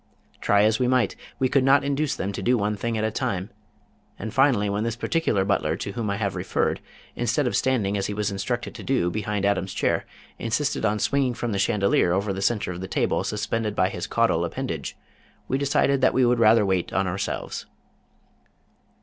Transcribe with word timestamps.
Try 0.39 0.63
as 0.63 0.79
we 0.79 0.87
might 0.87 1.15
we 1.37 1.47
could 1.47 1.63
not 1.63 1.83
induce 1.83 2.15
them 2.15 2.31
to 2.31 2.41
do 2.41 2.57
one 2.57 2.75
thing 2.75 2.97
at 2.97 3.03
a 3.03 3.11
time, 3.11 3.51
and 4.17 4.33
finally 4.33 4.67
when 4.67 4.83
this 4.83 4.95
particular 4.95 5.45
butler, 5.45 5.75
to 5.77 5.91
whom 5.91 6.09
I 6.09 6.17
have 6.17 6.35
referred, 6.35 6.81
instead 7.15 7.45
of 7.45 7.55
standing 7.55 7.95
as 7.95 8.07
he 8.07 8.13
was 8.15 8.31
instructed 8.31 8.73
to 8.73 8.83
do 8.83 9.11
behind 9.11 9.45
Adam's 9.45 9.75
chair, 9.75 10.05
insisted 10.39 10.85
on 10.85 10.97
swinging 10.97 11.35
from 11.35 11.51
the 11.51 11.59
chandelier 11.59 12.13
over 12.13 12.33
the 12.33 12.41
center 12.41 12.71
of 12.71 12.81
the 12.81 12.87
table 12.87 13.23
suspended 13.23 13.75
by 13.75 13.89
his 13.89 14.07
caudal 14.07 14.43
appendage, 14.43 14.97
we 15.47 15.59
decided 15.59 16.01
that 16.01 16.15
we 16.15 16.25
would 16.25 16.39
rather 16.39 16.65
wait 16.65 16.91
on 16.91 17.05
ourselves." 17.05 17.67